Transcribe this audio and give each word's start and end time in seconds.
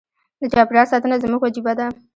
د 0.41 0.43
چاپیریال 0.53 0.87
ساتنه 0.91 1.15
زموږ 1.23 1.41
وجیبه 1.43 1.73
ده. 1.79 1.87